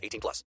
[0.00, 0.44] 18 plus.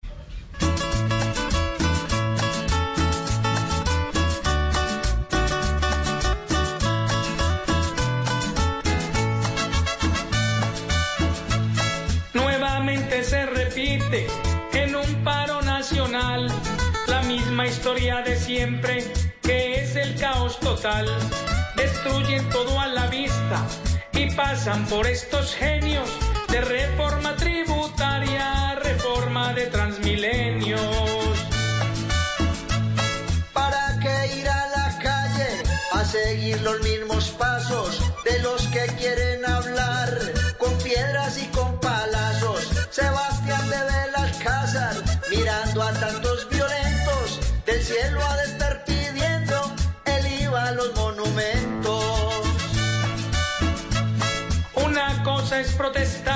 [12.34, 14.26] Nuevamente se repite
[14.72, 16.48] en un paro nacional
[17.06, 19.04] la misma historia de siempre
[19.42, 21.06] que es el caos total.
[21.76, 23.66] Destruyen todo a la vista
[24.12, 26.08] y pasan por estos genios
[26.48, 27.36] de reforma
[29.54, 30.80] de transmilenios.
[33.52, 35.62] ¿Para qué ir a la calle
[35.92, 40.10] a seguir los mismos pasos de los que quieren hablar
[40.58, 42.68] con piedras y con palazos?
[42.90, 44.96] Sebastián de Belalcázar
[45.30, 51.94] mirando a tantos violentos del cielo ha de estar pidiendo el IVA a los monumentos.
[54.74, 56.35] Una cosa es protestar.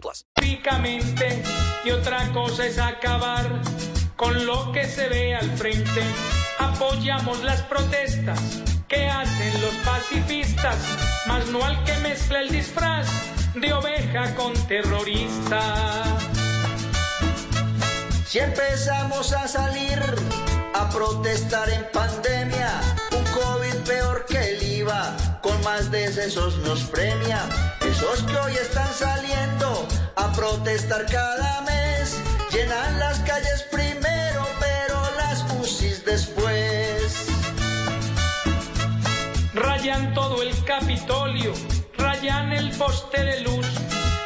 [0.00, 0.26] plus.
[0.34, 1.42] Públicamente,
[1.84, 3.60] y otra cosa es acabar
[4.16, 6.02] con lo que se ve al frente.
[6.58, 8.40] Apoyamos las protestas
[8.88, 10.76] que hacen los pacifistas,
[11.26, 13.06] mas no al que mezcla el disfraz
[13.54, 15.60] de oveja con terrorista.
[18.26, 20.02] Si empezamos a salir
[20.74, 22.80] a protestar en pandemia,
[23.12, 27.40] un COVID peor que el IVA, con más decesos nos premia.
[27.80, 29.37] Esos que hoy están saliendo
[31.10, 32.20] cada mes,
[32.52, 37.26] llenan las calles primero, pero las UCIs después.
[39.54, 41.52] Rayan todo el Capitolio,
[41.96, 43.66] rayan el poste de luz,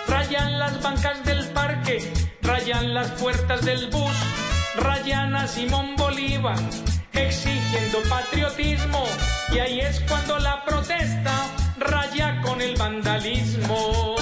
[0.09, 4.17] rayan las bancas del parque, rayan las puertas del bus,
[4.77, 6.59] rayan a Simón Bolívar,
[7.13, 9.05] exigiendo patriotismo,
[9.53, 11.47] y ahí es cuando la protesta
[11.79, 14.22] raya con el vandalismo.